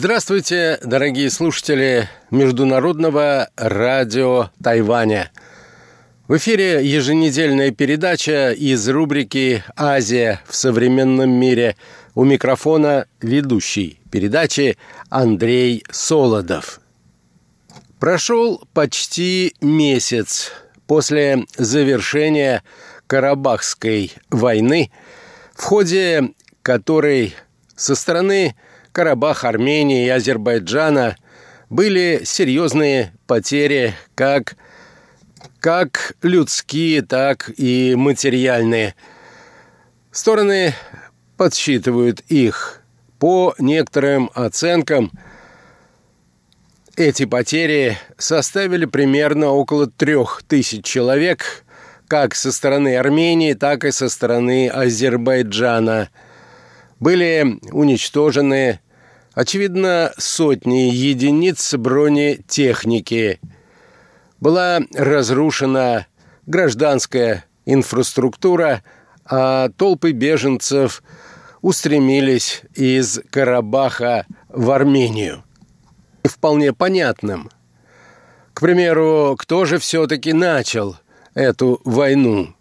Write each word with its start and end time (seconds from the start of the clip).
Здравствуйте, 0.00 0.78
дорогие 0.84 1.28
слушатели 1.28 2.08
Международного 2.30 3.48
радио 3.56 4.50
Тайваня. 4.62 5.32
В 6.28 6.36
эфире 6.36 6.86
еженедельная 6.86 7.72
передача 7.72 8.52
из 8.52 8.88
рубрики 8.88 9.64
«Азия 9.74 10.40
в 10.46 10.54
современном 10.54 11.30
мире». 11.30 11.74
У 12.14 12.22
микрофона 12.22 13.08
ведущий 13.20 13.98
передачи 14.12 14.78
Андрей 15.10 15.82
Солодов. 15.90 16.80
Прошел 17.98 18.62
почти 18.74 19.56
месяц 19.60 20.52
после 20.86 21.44
завершения 21.56 22.62
Карабахской 23.08 24.12
войны, 24.30 24.92
в 25.56 25.64
ходе 25.64 26.34
которой 26.62 27.34
со 27.74 27.96
стороны 27.96 28.54
Карабах, 28.92 29.44
Армении 29.44 30.06
и 30.06 30.10
Азербайджана 30.10 31.16
были 31.70 32.22
серьезные 32.24 33.12
потери 33.26 33.94
как, 34.14 34.56
как 35.60 36.16
людские, 36.22 37.02
так 37.02 37.50
и 37.56 37.94
материальные. 37.94 38.94
Стороны 40.10 40.74
подсчитывают 41.36 42.20
их. 42.28 42.82
По 43.18 43.54
некоторым 43.58 44.30
оценкам, 44.34 45.10
эти 46.96 47.24
потери 47.24 47.98
составили 48.16 48.86
примерно 48.86 49.48
около 49.48 49.86
трех 49.88 50.42
тысяч 50.46 50.84
человек, 50.84 51.64
как 52.08 52.34
со 52.34 52.52
стороны 52.52 52.96
Армении, 52.96 53.52
так 53.52 53.84
и 53.84 53.90
со 53.90 54.08
стороны 54.08 54.68
Азербайджана– 54.68 56.10
были 57.00 57.58
уничтожены, 57.70 58.80
очевидно, 59.38 60.12
сотни 60.18 60.90
единиц 60.90 61.74
бронетехники. 61.74 63.38
Была 64.40 64.80
разрушена 64.92 66.08
гражданская 66.46 67.44
инфраструктура, 67.64 68.82
а 69.24 69.68
толпы 69.76 70.10
беженцев 70.10 71.04
устремились 71.60 72.62
из 72.74 73.20
Карабаха 73.30 74.26
в 74.48 74.72
Армению. 74.72 75.44
Вполне 76.24 76.72
понятным. 76.72 77.48
К 78.54 78.60
примеру, 78.60 79.36
кто 79.38 79.64
же 79.66 79.78
все-таки 79.78 80.32
начал 80.32 80.96
эту 81.34 81.80
войну? 81.84 82.56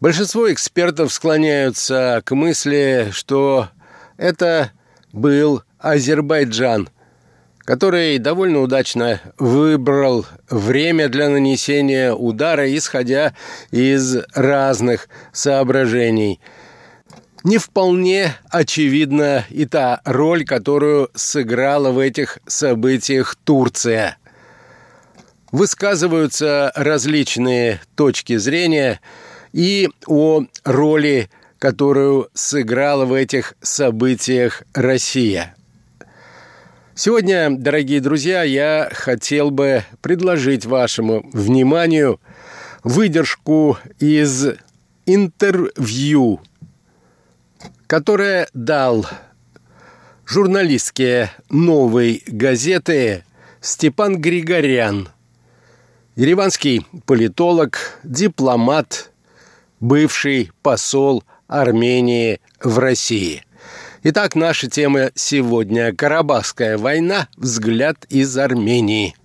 Большинство 0.00 0.52
экспертов 0.52 1.12
склоняются 1.12 2.20
к 2.24 2.34
мысли, 2.34 3.10
что 3.12 3.68
это 4.16 4.72
был 5.12 5.62
Азербайджан, 5.78 6.88
который 7.58 8.18
довольно 8.18 8.60
удачно 8.60 9.20
выбрал 9.38 10.26
время 10.50 11.08
для 11.08 11.28
нанесения 11.28 12.12
удара, 12.12 12.74
исходя 12.76 13.34
из 13.70 14.16
разных 14.34 15.08
соображений. 15.32 16.40
Не 17.44 17.58
вполне 17.58 18.36
очевидна 18.50 19.44
и 19.50 19.64
та 19.66 20.00
роль, 20.04 20.44
которую 20.44 21.10
сыграла 21.14 21.90
в 21.90 21.98
этих 21.98 22.38
событиях 22.46 23.36
Турция. 23.44 24.16
Высказываются 25.50 26.72
различные 26.74 27.80
точки 27.94 28.36
зрения– 28.36 29.00
и 29.52 29.88
о 30.06 30.44
роли, 30.64 31.30
которую 31.62 32.28
сыграла 32.34 33.04
в 33.04 33.12
этих 33.12 33.54
событиях 33.62 34.64
Россия. 34.74 35.54
Сегодня, 36.96 37.56
дорогие 37.56 38.00
друзья, 38.00 38.42
я 38.42 38.88
хотел 38.90 39.52
бы 39.52 39.84
предложить 40.00 40.66
вашему 40.66 41.24
вниманию 41.32 42.20
выдержку 42.82 43.78
из 44.00 44.44
интервью, 45.06 46.40
которое 47.86 48.48
дал 48.54 49.06
журналистке 50.26 51.30
«Новой 51.48 52.24
газеты» 52.26 53.22
Степан 53.60 54.20
Григорян, 54.20 55.10
ереванский 56.16 56.84
политолог, 57.06 58.00
дипломат, 58.02 59.12
бывший 59.78 60.50
посол 60.62 61.22
Армении 61.60 62.40
в 62.62 62.78
России. 62.78 63.44
Итак, 64.02 64.34
наша 64.34 64.68
тема 64.68 65.10
сегодня– 65.14 65.94
Карабахская 65.96 66.78
война. 66.78 67.28
Взгляд 67.36 68.04
из 68.08 68.36
Армении– 68.36 69.14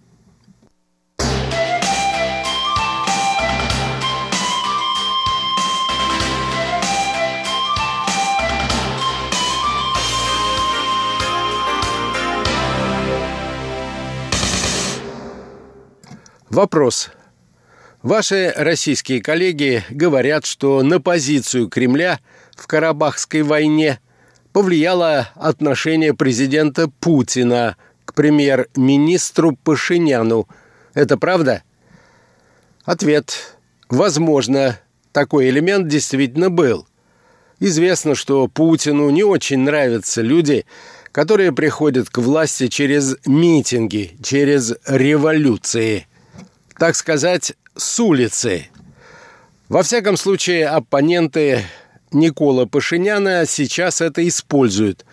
Вопрос. 16.57 17.11
Ваши 18.07 18.53
российские 18.55 19.21
коллеги 19.21 19.83
говорят, 19.89 20.45
что 20.45 20.81
на 20.81 21.01
позицию 21.01 21.67
Кремля 21.67 22.21
в 22.55 22.65
Карабахской 22.65 23.41
войне 23.41 23.99
повлияло 24.53 25.27
отношение 25.35 26.13
президента 26.13 26.87
Путина 27.01 27.75
к 28.05 28.13
премьер-министру 28.13 29.57
Пашиняну. 29.61 30.47
Это 30.93 31.17
правда? 31.17 31.63
Ответ. 32.85 33.57
Возможно, 33.89 34.79
такой 35.11 35.49
элемент 35.49 35.89
действительно 35.89 36.49
был. 36.49 36.87
Известно, 37.59 38.15
что 38.15 38.47
Путину 38.47 39.09
не 39.09 39.25
очень 39.25 39.59
нравятся 39.59 40.21
люди, 40.21 40.65
которые 41.11 41.51
приходят 41.51 42.09
к 42.09 42.19
власти 42.19 42.67
через 42.69 43.17
митинги, 43.25 44.15
через 44.23 44.75
революции. 44.85 46.07
Так 46.79 46.95
сказать, 46.95 47.53
с 47.77 47.99
улицы. 47.99 48.67
Во 49.69 49.83
всяком 49.83 50.17
случае, 50.17 50.67
оппоненты 50.67 51.63
Никола 52.11 52.65
Пашиняна 52.65 53.45
сейчас 53.45 54.01
это 54.01 54.27
используют. 54.27 55.05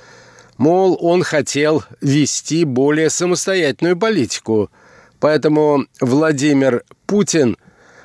Мол, 0.57 0.97
он 1.01 1.25
хотел 1.25 1.83
вести 2.01 2.65
более 2.65 3.11
самостоятельную 3.11 3.97
политику, 3.97 4.71
поэтому 5.19 5.87
Владимир 6.01 6.85
Путин 7.07 7.57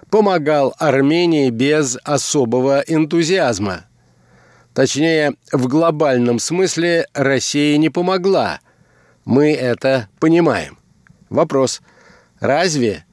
помогал 0.10 0.74
Армении 0.80 1.52
без 1.52 1.98
особого 2.04 2.84
энтузиазма. 2.88 3.86
Точнее, 4.74 5.36
в 5.52 5.68
глобальном 5.68 6.40
смысле 6.40 7.06
Россия 7.14 7.78
не 7.78 7.90
помогла. 7.90 8.60
Мы 9.26 9.54
это 9.54 10.10
понимаем. 10.20 10.80
Вопрос. 11.30 11.82
Разве 12.40 13.06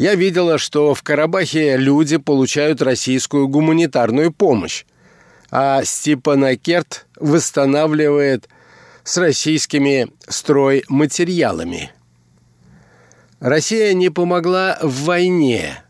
я 0.00 0.14
видела, 0.14 0.56
что 0.56 0.94
в 0.94 1.02
Карабахе 1.02 1.76
люди 1.76 2.16
получают 2.16 2.80
российскую 2.80 3.48
гуманитарную 3.48 4.32
помощь, 4.32 4.86
а 5.50 5.84
Степанакерт 5.84 7.06
восстанавливает 7.16 8.48
с 9.04 9.18
российскими 9.18 10.08
стройматериалами. 10.26 11.92
Россия 13.40 13.92
не 13.92 14.08
помогла 14.08 14.78
в 14.80 15.04
войне. 15.04 15.82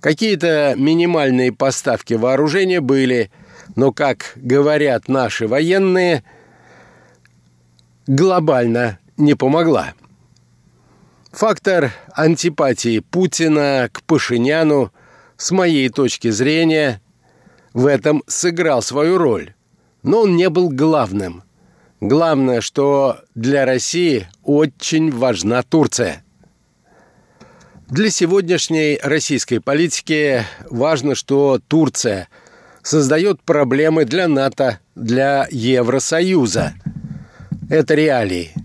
Какие-то 0.00 0.74
минимальные 0.76 1.52
поставки 1.52 2.14
вооружения 2.14 2.80
были, 2.80 3.30
но, 3.76 3.92
как 3.92 4.32
говорят 4.34 5.06
наши 5.06 5.46
военные, 5.46 6.24
глобально 8.08 8.98
не 9.16 9.34
помогла. 9.36 9.94
Фактор 11.34 11.90
антипатии 12.12 13.00
Путина 13.00 13.88
к 13.90 14.04
Пашиняну, 14.04 14.92
с 15.36 15.50
моей 15.50 15.88
точки 15.88 16.30
зрения, 16.30 17.02
в 17.72 17.86
этом 17.86 18.22
сыграл 18.28 18.82
свою 18.82 19.18
роль. 19.18 19.52
Но 20.04 20.22
он 20.22 20.36
не 20.36 20.48
был 20.48 20.68
главным. 20.68 21.42
Главное, 22.00 22.60
что 22.60 23.18
для 23.34 23.64
России 23.64 24.28
очень 24.44 25.10
важна 25.10 25.64
Турция. 25.64 26.22
Для 27.88 28.10
сегодняшней 28.10 29.00
российской 29.02 29.58
политики 29.58 30.44
важно, 30.70 31.16
что 31.16 31.60
Турция 31.66 32.28
создает 32.82 33.42
проблемы 33.42 34.04
для 34.04 34.28
НАТО, 34.28 34.78
для 34.94 35.48
Евросоюза. 35.50 36.74
Это 37.68 37.94
реалии– 37.96 38.52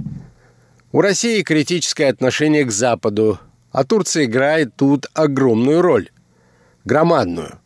у 0.92 1.02
России 1.02 1.44
критическое 1.44 2.08
отношение 2.08 2.66
к 2.66 2.72
Западу, 2.72 3.40
а 3.72 3.84
Турция 3.84 4.26
играет 4.26 4.76
тут 4.76 5.06
огромную 5.14 5.82
роль. 5.82 6.10
Громадную. 6.86 7.60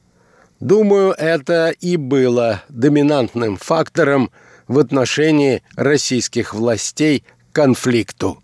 Думаю, 0.60 1.12
это 1.12 1.70
и 1.70 1.98
было 1.98 2.64
доминантным 2.70 3.58
фактором 3.58 4.32
в 4.68 4.80
отношении 4.80 5.64
российских 5.76 6.54
властей 6.54 7.24
к 7.52 7.56
конфликту. 7.56 8.42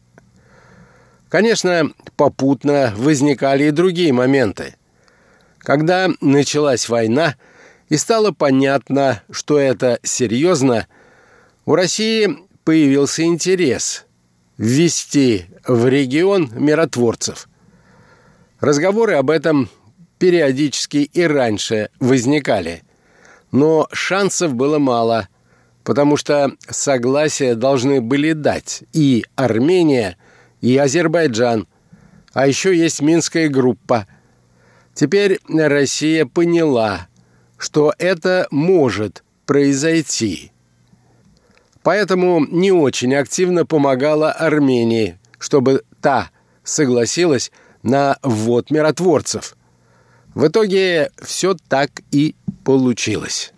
Конечно, 1.29 1.91
попутно 2.15 2.93
возникали 2.97 3.65
и 3.65 3.71
другие 3.71 4.13
моменты. 4.13 4.75
Когда 5.59 6.09
началась 6.21 6.89
война 6.89 7.35
и 7.89 7.97
стало 7.97 8.31
понятно, 8.31 9.23
что 9.29 9.59
это 9.59 9.99
серьезно, 10.03 10.87
у 11.65 11.75
России 11.75 12.37
появился 12.63 13.23
интерес 13.23 14.05
ввести 14.59 15.45
в 15.65 15.87
регион 15.87 16.51
миротворцев. 16.53 17.47
Разговоры 18.59 19.13
об 19.13 19.29
этом 19.29 19.69
периодически 20.19 20.97
и 20.97 21.23
раньше 21.23 21.89
возникали, 22.01 22.83
но 23.53 23.87
шансов 23.93 24.53
было 24.53 24.77
мало, 24.77 25.29
потому 25.85 26.17
что 26.17 26.51
согласие 26.67 27.55
должны 27.55 28.01
были 28.01 28.33
дать 28.33 28.83
и 28.91 29.23
Армения, 29.37 30.17
и 30.59 30.75
Азербайджан, 30.75 31.65
а 32.33 32.45
еще 32.45 32.75
есть 32.77 33.01
Минская 33.01 33.47
группа. 33.47 34.07
Теперь 34.93 35.39
Россия 35.47 36.25
поняла, 36.25 37.07
что 37.57 37.93
это 37.97 38.45
может 38.51 39.23
произойти. 39.45 40.51
Поэтому 41.83 42.45
не 42.45 42.71
очень 42.71 43.15
активно 43.15 43.65
помогала 43.65 44.31
Армении, 44.31 45.17
чтобы 45.39 45.83
та 46.01 46.29
согласилась 46.63 47.51
на 47.83 48.17
ввод 48.21 48.71
миротворцев. 48.71 49.55
В 50.35 50.47
итоге 50.47 51.09
все 51.21 51.55
так 51.67 51.89
и 52.11 52.35
получилось. 52.63 53.53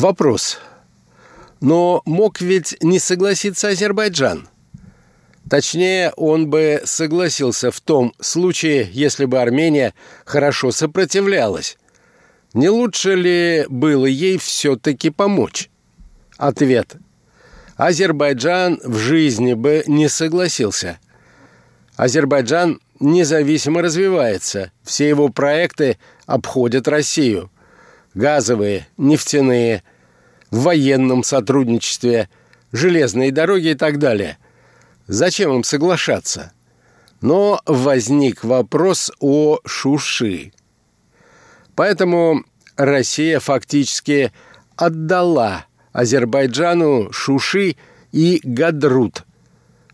Вопрос. 0.00 0.58
Но 1.60 2.00
мог 2.06 2.40
ведь 2.40 2.74
не 2.80 2.98
согласиться 2.98 3.68
Азербайджан? 3.68 4.48
Точнее, 5.50 6.14
он 6.16 6.48
бы 6.48 6.80
согласился 6.86 7.70
в 7.70 7.82
том 7.82 8.14
случае, 8.18 8.88
если 8.90 9.26
бы 9.26 9.42
Армения 9.42 9.92
хорошо 10.24 10.70
сопротивлялась. 10.70 11.76
Не 12.54 12.70
лучше 12.70 13.14
ли 13.14 13.66
было 13.68 14.06
ей 14.06 14.38
все-таки 14.38 15.10
помочь? 15.10 15.68
Ответ. 16.38 16.96
Азербайджан 17.76 18.80
в 18.82 18.96
жизни 18.96 19.52
бы 19.52 19.84
не 19.86 20.08
согласился. 20.08 20.98
Азербайджан 21.96 22.80
независимо 23.00 23.82
развивается. 23.82 24.72
Все 24.82 25.10
его 25.10 25.28
проекты 25.28 25.98
обходят 26.24 26.88
Россию. 26.88 27.50
Газовые, 28.14 28.88
нефтяные, 28.96 29.84
в 30.50 30.62
военном 30.62 31.22
сотрудничестве, 31.22 32.28
железные 32.72 33.32
дороги 33.32 33.68
и 33.68 33.74
так 33.74 33.98
далее. 33.98 34.38
Зачем 35.06 35.54
им 35.54 35.64
соглашаться? 35.64 36.52
Но 37.20 37.60
возник 37.66 38.44
вопрос 38.44 39.10
о 39.20 39.58
Шуши. 39.64 40.52
Поэтому 41.74 42.44
Россия 42.76 43.40
фактически 43.40 44.32
отдала 44.76 45.66
Азербайджану 45.92 47.12
Шуши 47.12 47.76
и 48.12 48.40
Гадрут, 48.42 49.24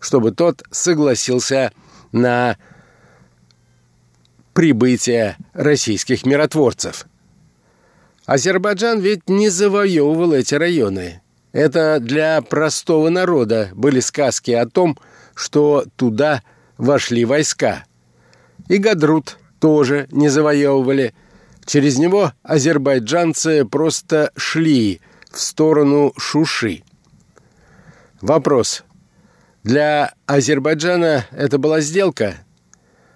чтобы 0.00 0.30
тот 0.30 0.62
согласился 0.70 1.72
на 2.12 2.56
прибытие 4.54 5.36
российских 5.52 6.24
миротворцев– 6.24 7.06
Азербайджан 8.26 8.98
ведь 8.98 9.28
не 9.28 9.48
завоевывал 9.48 10.32
эти 10.32 10.54
районы. 10.56 11.22
Это 11.52 12.00
для 12.00 12.42
простого 12.42 13.08
народа 13.08 13.70
были 13.72 14.00
сказки 14.00 14.50
о 14.50 14.66
том, 14.66 14.98
что 15.34 15.84
туда 15.94 16.42
вошли 16.76 17.24
войска. 17.24 17.84
И 18.68 18.78
Гадрут 18.78 19.38
тоже 19.60 20.08
не 20.10 20.28
завоевывали. 20.28 21.14
Через 21.64 21.98
него 21.98 22.32
азербайджанцы 22.42 23.64
просто 23.64 24.32
шли 24.36 25.00
в 25.30 25.40
сторону 25.40 26.12
Шуши. 26.18 26.82
Вопрос. 28.20 28.82
Для 29.62 30.14
Азербайджана 30.26 31.26
это 31.30 31.58
была 31.58 31.80
сделка? 31.80 32.34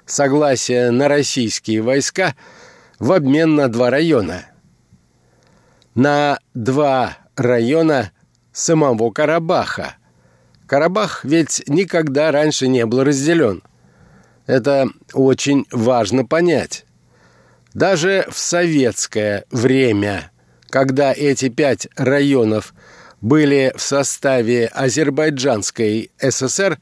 Согласие 0.07 0.91
на 0.91 1.09
российские 1.09 1.83
войска 1.83 2.35
в 2.99 3.12
обмен 3.12 3.57
на 3.57 3.69
два 3.69 3.91
района– 3.91 4.47
на 5.94 6.38
два 6.54 7.19
района 7.37 8.12
самого 8.52 9.10
Карабаха. 9.10 9.96
Карабах 10.66 11.25
ведь 11.25 11.62
никогда 11.66 12.31
раньше 12.31 12.69
не 12.69 12.87
был 12.87 13.02
разделен. 13.02 13.62
Это 14.46 14.88
очень 15.12 15.66
важно 15.70 16.25
понять. 16.25 16.87
Даже 17.75 18.26
в 18.31 18.38
советское 18.38 19.44
время, 19.50 20.31
когда 20.69 21.12
эти 21.12 21.48
пять 21.48 21.88
районов 21.96 22.72
были 23.20 23.72
в 23.76 23.82
составе 23.82 24.66
Азербайджанской 24.66 26.12
ССР, 26.19 26.78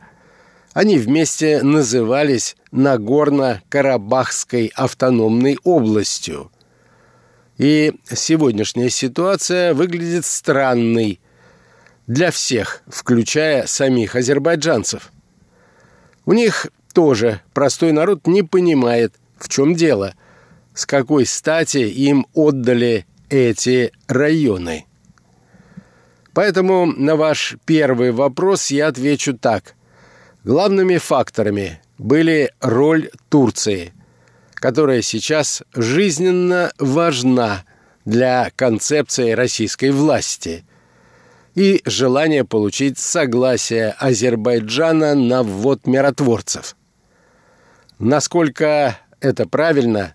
они 0.72 0.98
вместе 0.98 1.62
назывались 1.62 2.56
Нагорно-Карабахской 2.70 4.70
автономной 4.74 5.58
областью– 5.64 6.52
и 7.58 7.92
сегодняшняя 8.08 8.88
ситуация 8.88 9.74
выглядит 9.74 10.24
странной 10.24 11.20
для 12.06 12.30
всех, 12.30 12.82
включая 12.86 13.66
самих 13.66 14.14
азербайджанцев. 14.14 15.12
У 16.24 16.32
них 16.32 16.68
тоже 16.94 17.42
простой 17.52 17.92
народ 17.92 18.26
не 18.26 18.42
понимает, 18.42 19.14
в 19.38 19.48
чем 19.48 19.74
дело, 19.74 20.14
с 20.72 20.86
какой 20.86 21.26
стати 21.26 21.78
им 21.78 22.26
отдали 22.32 23.06
эти 23.28 23.92
районы. 24.06 24.86
Поэтому 26.32 26.86
на 26.86 27.16
ваш 27.16 27.56
первый 27.66 28.12
вопрос 28.12 28.70
я 28.70 28.86
отвечу 28.86 29.36
так. 29.36 29.74
Главными 30.44 30.98
факторами 30.98 31.80
были 31.98 32.52
роль 32.60 33.10
Турции– 33.28 33.92
которая 34.58 35.02
сейчас 35.02 35.62
жизненно 35.74 36.72
важна 36.78 37.64
для 38.04 38.50
концепции 38.56 39.32
российской 39.32 39.90
власти 39.90 40.64
и 41.54 41.82
желание 41.84 42.44
получить 42.44 42.98
согласие 42.98 43.94
Азербайджана 43.98 45.14
на 45.14 45.42
ввод 45.42 45.86
миротворцев. 45.86 46.76
Насколько 47.98 48.98
это 49.20 49.46
правильно, 49.46 50.14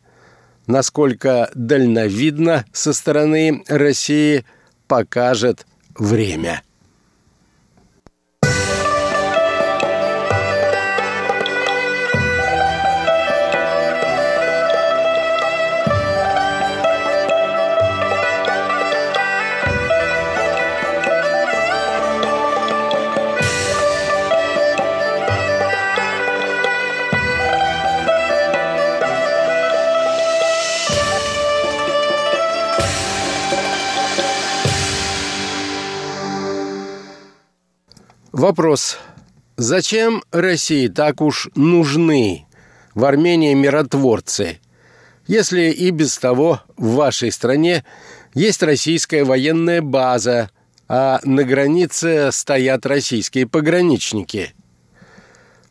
насколько 0.68 1.52
дальновидно 1.54 2.66
со 2.72 2.94
стороны 2.94 3.64
России, 3.68 4.46
покажет 4.88 5.66
время. 5.98 6.62
Вопрос. 38.54 39.00
Зачем 39.58 40.22
России 40.32 40.88
так 40.88 41.22
уж 41.22 41.50
нужны 41.56 42.46
в 42.94 43.04
Армении 43.04 43.56
миротворцы, 43.56 44.60
если 45.26 45.72
и 45.72 45.90
без 45.90 46.20
того 46.20 46.62
в 46.78 46.94
вашей 46.94 47.32
стране 47.32 47.84
есть 48.36 48.62
российская 48.62 49.24
военная 49.24 49.82
база, 49.82 50.52
а 50.88 51.20
на 51.24 51.44
границе 51.44 52.30
стоят 52.32 52.86
российские 52.86 53.48
пограничники? 53.48 54.54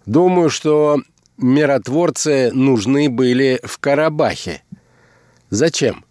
Думаю, 0.05 0.51
что 0.51 1.01
миротворцы 1.37 2.51
нужны 2.51 3.09
были 3.09 3.61
в 3.63 3.79
Карабахе– 3.79 4.65
Зачем? 5.51 6.05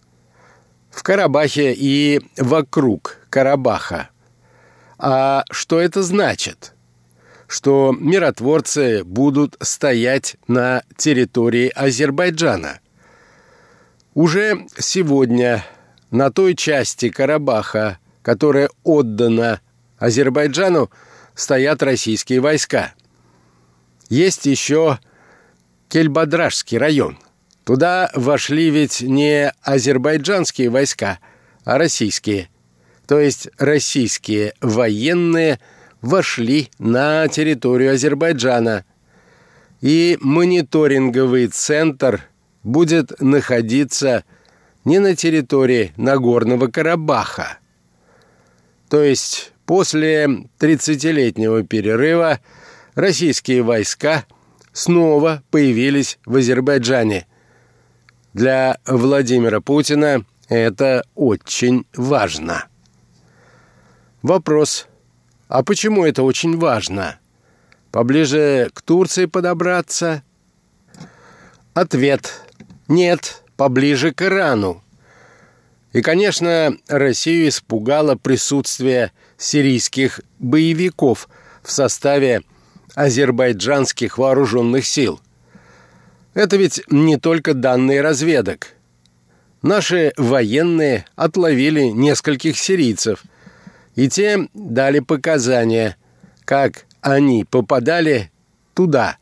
В 0.90 1.04
Карабахе 1.04 1.74
и 1.75 2.22
вокруг 2.38 3.18
Карабаха. 3.30 4.11
А 5.03 5.46
что 5.50 5.79
это 5.79 6.03
значит? 6.03 6.75
Что 7.48 7.91
миротворцы 8.00 9.03
будут 9.03 9.58
стоять 9.60 10.36
на 10.48 10.84
территории 10.96 11.70
Азербайджана. 11.70 12.81
Уже 14.13 14.67
сегодня 14.77 15.65
на 16.12 16.29
той 16.29 16.55
части 16.55 17.10
Карабаха, 17.10 17.98
которая 18.22 18.70
отдана 18.84 19.60
Азербайджану, 19.98 20.91
стоят 21.34 21.81
российские 21.81 22.39
войска. 22.39 22.93
Есть 24.08 24.46
еще 24.46 25.00
Кельбадражский 25.89 26.77
район. 26.77 27.17
Туда 27.63 28.12
вошли 28.13 28.70
ведь 28.70 29.01
не 29.01 29.51
азербайджанские 29.63 30.70
войска, 30.70 31.17
а 31.63 31.79
российские. 31.79 32.50
То 33.12 33.20
есть 33.20 33.50
российские 33.58 34.53
военные 34.62 35.60
вошли 36.00 36.70
на 36.80 37.27
территорию 37.27 37.96
Азербайджана. 37.96 38.86
И 39.82 40.18
мониторинговый 40.22 41.48
центр 41.48 42.22
будет 42.63 43.20
находиться 43.20 44.24
не 44.86 45.00
на 45.00 45.13
территории 45.13 45.91
Нагорного 45.98 46.68
Карабаха. 46.68 47.58
То 48.88 49.03
есть 49.03 49.51
после 49.65 50.48
30-летнего 50.62 51.63
перерыва 51.63 52.39
российские 52.96 53.63
войска 53.63 54.24
снова 54.72 55.44
появились 55.51 56.18
в 56.25 56.38
Азербайджане. 56.38 57.27
Для 58.34 58.77
Владимира 58.86 59.60
Путина 59.60 60.24
это 60.48 61.03
очень 61.13 61.86
важно. 61.94 62.71
Вопрос. 64.22 64.88
А 65.48 65.63
почему 65.63 66.06
это 66.06 66.24
очень 66.24 66.58
важно? 66.58 67.20
Поближе 67.92 68.70
к 68.74 68.82
Турции 68.82 69.25
подобраться? 69.25 70.24
Ответ. 71.74 72.42
Нет, 72.88 73.44
поближе 73.58 74.13
к 74.13 74.22
Ирану. 74.22 74.84
И, 75.94 76.01
конечно, 76.01 76.74
Россию 76.88 77.50
испугало 77.50 78.16
присутствие 78.16 79.12
сирийских 79.38 80.22
боевиков 80.40 81.28
в 81.63 81.72
составе 81.72 82.44
азербайджанских 82.96 84.18
вооруженных 84.18 84.86
сил. 84.86 85.20
Это 86.34 86.56
ведь 86.56 86.82
не 86.90 87.18
только 87.18 87.54
данные 87.54 88.01
разведок. 88.01 88.70
Наши 89.62 90.13
военные 90.16 91.06
отловили 91.16 91.84
нескольких 91.84 92.58
сирийцев, 92.58 93.24
и 93.96 94.10
те 94.10 94.48
дали 94.54 95.00
показания, 95.00 95.98
как 96.46 96.86
они 97.02 97.46
попадали 97.46 98.32
туда, 98.74 99.18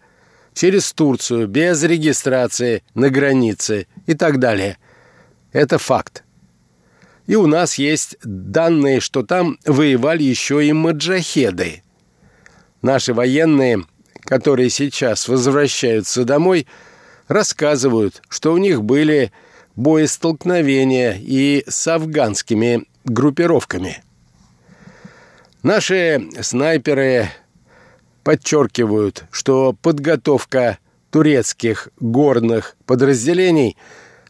через 0.54 0.92
Турцию, 0.94 1.48
без 1.48 1.82
регистрации 1.84 2.84
на 2.94 3.10
границе 3.10 3.88
и 4.06 4.14
так 4.14 4.40
далее. 4.40 4.78
Это 5.52 5.78
факт. 5.78 6.24
И 7.28 7.36
у 7.36 7.48
нас 7.48 7.76
есть 7.76 8.18
данные, 8.24 9.00
что 9.00 9.24
там 9.24 9.58
воевали 9.66 10.24
еще 10.24 10.66
и 10.66 10.74
маджахеды. 10.74 11.84
Наши 12.82 13.14
военные, 13.14 13.86
которые 14.22 14.70
сейчас 14.70 15.28
возвращаются 15.28 16.24
домой, 16.24 16.68
рассказывают, 17.28 18.22
что 18.30 18.54
у 18.54 18.58
них 18.58 18.84
были 18.84 19.32
боестолкновения 19.76 21.18
и 21.20 21.64
с 21.68 21.88
афганскими 21.88 22.86
группировками. 23.06 24.02
Наши 25.64 26.30
снайперы 26.40 27.30
подчеркивают, 28.24 29.26
что 29.30 29.74
подготовка 29.74 30.80
турецких 31.12 31.90
горных 32.00 32.78
подразделений 32.86 33.76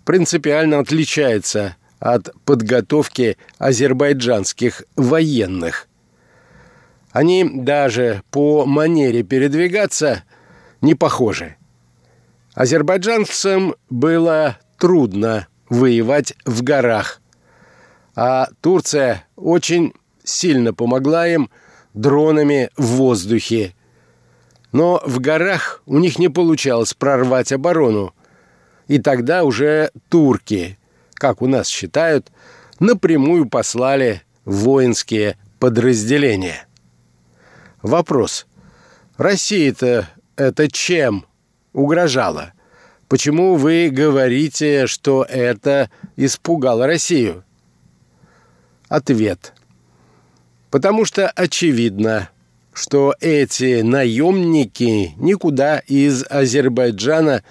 принципиально 0.06 0.80
отличается 0.80 1.76
от 2.00 2.34
подготовки 2.46 3.38
азербайджанских 3.60 4.84
военных. 4.96 5.88
Они 7.12 7.48
даже 7.48 8.24
по 8.32 8.66
манере 8.66 9.22
передвигаться 9.22 10.24
не 10.82 10.96
похожи. 10.96 11.58
Азербайджанцам 12.56 13.76
было 13.92 14.58
трудно 14.80 15.48
воевать 15.70 16.34
в 16.46 16.64
горах, 16.64 17.22
а 18.16 18.48
Турция 18.62 19.28
очень 19.36 19.94
сильно 20.30 20.74
помогла 20.74 21.28
им 21.28 21.50
дронами 21.94 22.70
в 22.78 22.86
воздухе. 22.86 23.74
Но 24.72 25.02
в 25.06 25.20
горах 25.20 25.82
у 25.86 25.98
них 25.98 26.20
не 26.20 26.30
получалось 26.30 26.94
прорвать 26.94 27.52
оборону, 27.52 28.14
и 28.88 29.00
тогда 29.00 29.44
уже 29.44 29.92
турки 30.10 30.80
как 31.20 31.42
у 31.44 31.48
нас 31.48 31.68
считают, 31.68 32.32
напрямую 32.80 33.48
послали 33.48 34.24
воинские 34.46 35.38
подразделения. 35.60 36.66
Вопрос. 37.84 38.48
Россия-то 39.18 40.10
это 40.38 40.72
чем 40.72 41.26
угрожала? 41.74 42.54
Почему 43.10 43.56
вы 43.56 43.90
говорите, 43.92 44.88
что 44.88 45.24
это 45.24 45.90
испугало 46.16 46.88
Россию? 46.88 47.44
Ответ. 48.88 49.54
Потому 50.70 51.06
что 51.06 51.30
очевидно, 51.30 52.30
что 52.74 53.16
эти 53.20 53.82
наемники 53.82 55.14
никуда 55.18 55.80
из 55.80 56.24
Азербайджана 56.30 57.44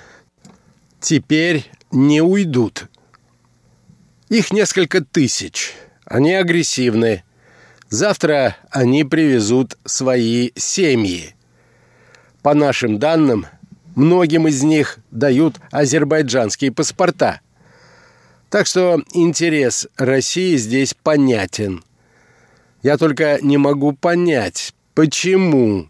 теперь 1.01 1.71
не 1.91 2.23
уйдут. 2.23 2.87
Их 4.29 4.53
несколько 4.53 5.05
тысяч. 5.05 5.75
Они 6.05 6.35
агрессивны. 6.35 7.25
Завтра 7.91 8.57
они 8.71 9.05
привезут 9.05 9.79
свои 9.85 10.51
семьи. 10.55 11.35
По 12.43 12.55
нашим 12.55 12.99
данным, 12.99 13.47
многим 13.95 14.47
из 14.47 14.63
них 14.63 14.99
дают 15.11 15.57
азербайджанские 15.71 16.73
паспорта. 16.73 17.41
Так 18.51 18.67
что 18.67 19.03
интерес 19.13 19.89
России 19.97 20.57
здесь 20.57 20.95
понятен. 20.95 21.83
Я 22.83 22.97
только 22.97 23.39
не 23.43 23.59
могу 23.59 23.93
понять, 23.93 24.75
почему 24.95 25.89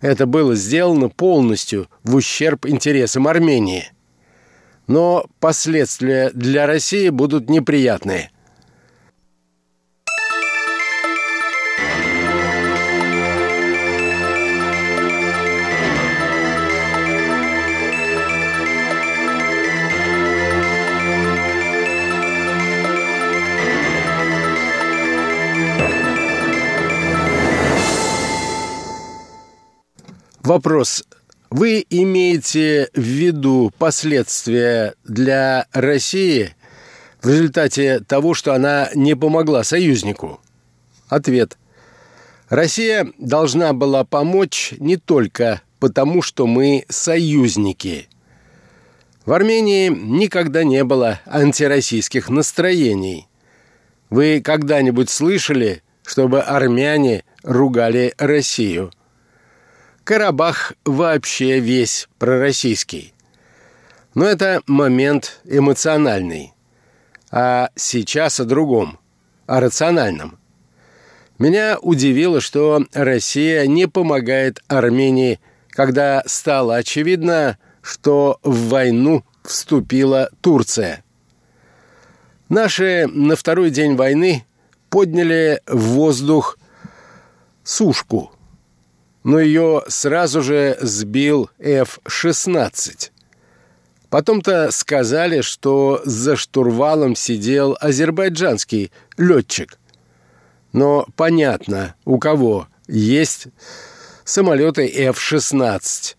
это 0.00 0.26
было 0.26 0.54
сделано 0.54 1.08
полностью 1.08 1.88
в 2.02 2.14
ущерб 2.16 2.66
интересам 2.66 3.28
Армении 3.28 3.94
но 4.86 5.26
последствия 5.40 6.30
для 6.34 6.66
России 6.66 7.08
будут 7.08 7.48
неприятные. 7.48 8.30
Вопрос 30.44 31.04
вы 31.48 31.86
имеете 31.88 32.90
в 32.94 33.00
виду 33.00 33.72
последствия 33.78 34.92
для 35.02 35.66
России 35.72 36.54
в 37.22 37.30
результате 37.30 38.00
того, 38.00 38.34
что 38.34 38.52
она 38.52 38.90
не 38.94 39.16
помогла 39.16 39.64
союзнику? 39.64 40.40
Ответ. 41.08 41.56
Россия 42.50 43.10
должна 43.16 43.72
была 43.72 44.04
помочь 44.04 44.74
не 44.78 44.98
только 44.98 45.62
потому, 45.78 46.20
что 46.20 46.46
мы 46.46 46.84
союзники. 46.90 48.10
В 49.24 49.32
Армении 49.32 49.88
никогда 49.88 50.62
не 50.62 50.84
было 50.84 51.20
антироссийских 51.24 52.28
настроений. 52.28 53.28
Вы 54.10 54.42
когда-нибудь 54.44 55.08
слышали, 55.08 55.82
чтобы 56.04 56.42
армяне 56.42 57.24
ругали 57.42 58.12
Россию– 58.18 58.90
Карабах 60.04 60.74
вообще 60.84 61.60
весь 61.60 62.08
пророссийский. 62.18 63.14
Но 64.14 64.26
это 64.26 64.60
момент 64.66 65.40
эмоциональный. 65.44 66.52
А 67.30 67.70
сейчас 67.74 68.38
о 68.38 68.44
другом, 68.44 68.98
о 69.46 69.60
рациональном. 69.60 70.38
Меня 71.38 71.78
удивило, 71.80 72.42
что 72.42 72.84
Россия 72.92 73.66
не 73.66 73.88
помогает 73.88 74.62
Армении, 74.68 75.40
когда 75.70 76.22
стало 76.26 76.76
очевидно, 76.76 77.58
что 77.80 78.38
в 78.42 78.68
войну 78.68 79.24
вступила 79.42 80.28
Турция. 80.42 81.02
Наши 82.50 83.06
на 83.06 83.36
второй 83.36 83.70
день 83.70 83.96
войны 83.96 84.44
подняли 84.90 85.62
в 85.66 85.78
воздух 85.94 86.58
сушку, 87.64 88.33
но 89.24 89.40
ее 89.40 89.82
сразу 89.88 90.42
же 90.42 90.76
сбил 90.80 91.50
F-16. 91.58 93.10
Потом-то 94.10 94.70
сказали, 94.70 95.40
что 95.40 96.00
за 96.04 96.36
штурвалом 96.36 97.16
сидел 97.16 97.76
азербайджанский 97.80 98.92
летчик. 99.16 99.78
Но 100.72 101.06
понятно, 101.16 101.96
у 102.04 102.18
кого 102.18 102.68
есть 102.86 103.48
самолеты 104.24 104.86
F-16 104.86 106.16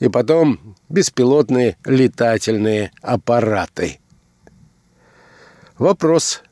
и 0.00 0.08
потом 0.08 0.76
беспилотные 0.88 1.78
летательные 1.84 2.92
аппараты. 3.00 3.98
Вопрос. 5.78 6.42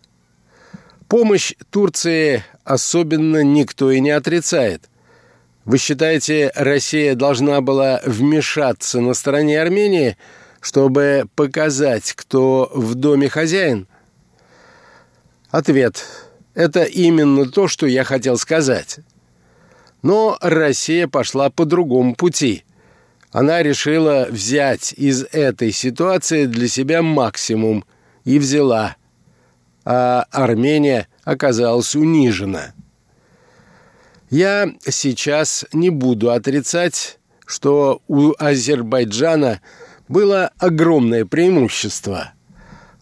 Помощь 1.08 1.54
Турции 1.70 2.44
особенно 2.64 3.42
никто 3.42 3.90
и 3.90 4.00
не 4.00 4.10
отрицает. 4.10 4.88
Вы 5.70 5.78
считаете, 5.78 6.50
Россия 6.56 7.14
должна 7.14 7.60
была 7.60 8.00
вмешаться 8.04 9.00
на 9.00 9.14
стороне 9.14 9.62
Армении, 9.62 10.16
чтобы 10.60 11.26
показать, 11.36 12.12
кто 12.14 12.68
в 12.74 12.96
доме 12.96 13.28
хозяин? 13.28 13.86
Ответ. 15.48 16.04
Это 16.54 16.82
именно 16.82 17.48
то, 17.48 17.68
что 17.68 17.86
я 17.86 18.02
хотел 18.02 18.36
сказать. 18.36 18.98
Но 20.02 20.36
Россия 20.40 21.06
пошла 21.06 21.50
по 21.50 21.64
другому 21.64 22.16
пути. 22.16 22.64
Она 23.30 23.62
решила 23.62 24.26
взять 24.28 24.92
из 24.94 25.22
этой 25.30 25.70
ситуации 25.70 26.46
для 26.46 26.66
себя 26.66 27.00
максимум 27.00 27.84
и 28.24 28.40
взяла– 28.40 28.96
а 29.84 30.26
Армения 30.30 31.08
оказалась 31.24 31.94
унижена. 31.94 32.74
Я 34.30 34.72
сейчас 34.86 35.66
не 35.72 35.90
буду 35.90 36.30
отрицать, 36.30 37.18
что 37.46 38.00
у 38.06 38.32
Азербайджана 38.38 39.60
было 40.06 40.52
огромное 40.58 41.24
преимущество. 41.24 42.32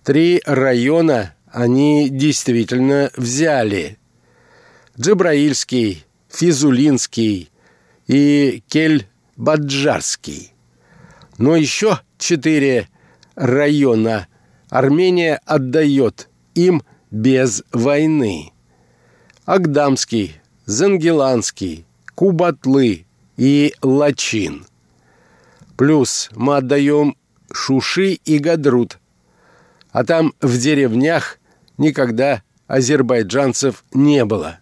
Три 0.05 0.41
района 0.47 1.35
они 1.53 2.09
действительно 2.09 3.11
взяли. 3.15 3.99
Джабраильский, 4.99 6.07
Физулинский 6.31 7.51
и 8.07 8.63
Кель-Баджарский. 8.69 10.55
Но 11.37 11.57
еще 11.57 12.01
четыре 12.17 12.89
района 13.35 14.29
Армения 14.71 15.43
отдает 15.45 16.31
им 16.55 16.83
без 17.11 17.63
войны. 17.71 18.51
Агдамский, 19.45 20.38
Зангеланский, 20.69 21.87
Кубатлы 22.15 23.07
и 23.39 23.75
Лачин. 23.81 24.67
Плюс 25.79 26.29
мы 26.37 26.59
отдаем 26.59 27.17
Шуши 27.51 28.13
и 28.13 28.39
Гадрут. 28.39 28.99
А 29.93 30.05
там 30.05 30.35
в 30.43 30.59
деревнях 30.59 31.39
никогда 31.79 32.43
азербайджанцев 32.67 33.83
не 33.95 34.27
было. 34.27 34.59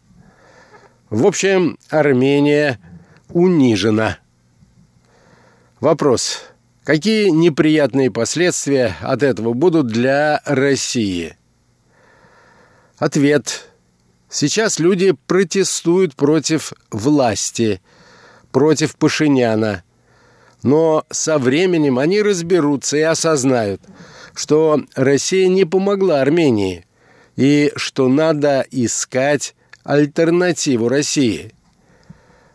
В 1.10 1.26
общем, 1.26 1.76
Армения 1.90 2.78
унижена. 3.30 4.19
Вопрос. 5.80 6.45
Какие 6.84 7.30
неприятные 7.30 8.12
последствия 8.12 8.95
от 9.00 9.25
этого 9.25 9.54
будут 9.54 9.88
для 9.88 10.40
России? 10.45 11.36
Ответ. 12.97 13.69
Сейчас 14.28 14.78
люди 14.78 15.15
протестуют 15.26 16.15
против 16.15 16.73
власти, 16.91 17.80
против 18.50 18.97
Пашиняна. 18.97 19.84
Но 20.62 21.04
со 21.10 21.39
временем 21.39 21.99
они 21.99 22.23
разберутся 22.23 22.97
и 22.97 23.02
осознают, 23.02 23.80
что 24.34 24.82
Россия 24.95 25.49
не 25.49 25.65
помогла 25.65 26.23
Армении 26.23 26.86
и 27.36 27.73
что 27.76 28.08
надо 28.08 28.67
искать 28.71 29.54
альтернативу 29.84 30.89
России. 30.89 31.54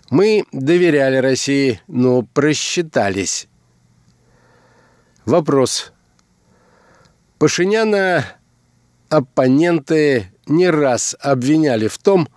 Мы 0.10 0.44
доверяли 0.52 1.18
России, 1.18 1.80
но 1.88 2.24
просчитались. 2.24 3.48
Вопрос. 5.26 5.94
Пашиняна 7.38 8.26
оппоненты 9.08 10.31
не 10.46 10.70
раз 10.70 11.16
обвиняли 11.20 11.88
в 11.88 11.98
том, 11.98 12.28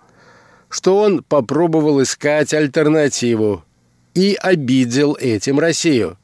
что 0.69 0.97
он 0.97 1.23
попробовал 1.23 2.01
искать 2.01 2.53
альтернативу 2.53 3.63
и 4.13 4.37
обидел 4.41 5.15
этим 5.19 5.59
Россию. 5.59 6.17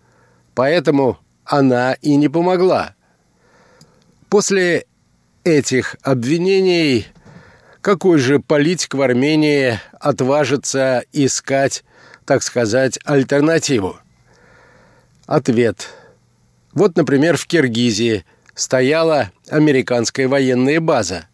Поэтому 0.55 1.17
она 1.45 1.93
и 1.93 2.15
не 2.15 2.27
помогла. 2.27 2.95
После 4.29 4.85
этих 5.43 5.95
обвинений 6.01 7.07
какой 7.81 8.19
же 8.19 8.39
политик 8.39 8.93
в 8.93 9.01
Армении 9.01 9.79
отважится 9.99 11.03
искать, 11.11 11.83
так 12.25 12.43
сказать, 12.43 12.99
альтернативу? 13.05 13.97
Ответ. 15.25 15.89
Вот, 16.73 16.95
например, 16.95 17.37
в 17.37 17.47
Киргизии 17.47 18.23
стояла 18.53 19.31
американская 19.49 20.27
военная 20.27 20.79
база. 20.79 21.27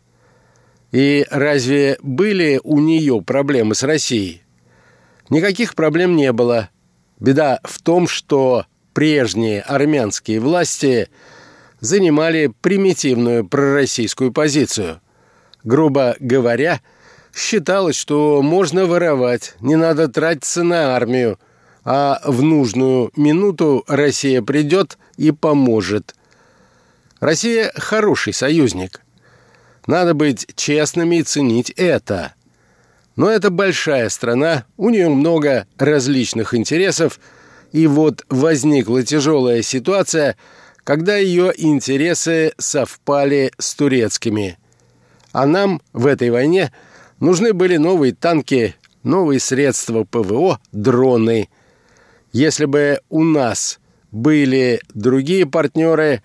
И 0.92 1.26
разве 1.30 1.98
были 2.02 2.60
у 2.64 2.80
нее 2.80 3.22
проблемы 3.22 3.76
с 3.76 3.84
Россией? 3.84 4.44
Никаких 5.30 5.76
проблем 5.76 6.16
не 6.16 6.32
было. 6.32 6.70
Беда 7.20 7.60
в 7.64 7.82
том, 7.82 8.08
что 8.08 8.66
прежние 8.94 9.62
армянские 9.62 10.40
власти 10.40 11.10
занимали 11.82 12.52
примитивную 12.62 13.46
пророссийскую 13.46 14.32
позицию. 14.32 15.02
Грубо 15.64 16.16
говоря, 16.20 16.80
считалось, 17.36 17.98
что 17.98 18.42
можно 18.42 18.86
воровать, 18.86 19.56
не 19.60 19.76
надо 19.76 20.08
тратиться 20.08 20.64
на 20.64 20.96
армию, 20.96 21.38
а 21.84 22.22
в 22.24 22.42
нужную 22.42 23.12
минуту 23.18 23.84
Россия 23.88 24.42
придет 24.42 24.98
и 25.18 25.32
поможет. 25.32 26.16
Россия 27.20 27.72
хороший 27.76 28.34
союзник– 28.34 29.02
надо 29.88 30.14
быть 30.14 30.48
честными 30.56 31.18
и 31.18 31.24
ценить 31.24 31.72
это. 31.72 32.34
Но 33.16 33.32
это 33.32 33.50
большая 33.50 34.10
страна, 34.10 34.66
у 34.78 34.90
нее 34.90 35.10
много 35.10 35.66
различных 35.78 36.54
интересов, 36.54 37.20
и 37.72 37.88
вот 37.88 38.24
возникла 38.30 39.02
тяжелая 39.04 39.64
ситуация, 39.64 40.38
когда 40.84 41.18
ее 41.18 41.52
интересы 41.58 42.54
совпали 42.58 43.52
с 43.58 43.74
турецкими. 43.74 44.58
А 45.32 45.46
нам 45.46 45.82
в 45.94 46.06
этой 46.06 46.30
войне 46.30 46.72
нужны 47.20 47.54
были 47.54 47.78
новые 47.78 48.14
танки, 48.14 48.76
новые 49.04 49.40
средства 49.40 50.04
ПВО, 50.04 50.60
дроны. 50.72 51.50
Если 52.32 52.66
бы 52.66 53.00
у 53.10 53.24
нас 53.24 53.80
были 54.12 54.80
другие 54.94 55.46
партнеры, 55.46 56.22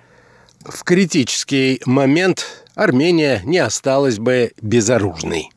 в 0.65 0.85
критический 0.85 1.81
момент 1.87 2.47
Армения 2.75 3.43
не 3.45 3.59
осталась 3.59 4.19
бы 4.19 4.53
безоружной. 4.61 5.51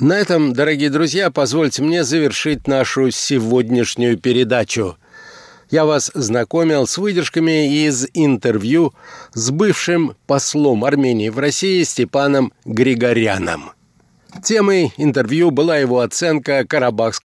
На 0.00 0.12
этом, 0.12 0.52
дорогие 0.52 0.90
друзья, 0.90 1.30
позвольте 1.30 1.82
мне 1.82 2.04
завершить 2.04 2.68
нашу 2.68 3.10
сегодняшнюю 3.10 4.16
передачу– 4.18 4.96
я 5.70 5.84
вас 5.84 6.10
знакомил 6.14 6.86
с 6.86 6.96
выдержками 6.96 7.84
из 7.84 8.06
интервью 8.14 8.94
с 9.34 9.50
бывшим 9.50 10.16
послом 10.26 10.82
Армении 10.82 11.28
в 11.28 11.38
России 11.38 11.82
Степаном 11.82 12.54
Григоряном. 12.64 13.72
Темой 14.42 14.94
интервью 14.96 15.50
была 15.50 15.76
его 15.76 16.00
оценка 16.00 16.64
Карабахской 16.66 17.16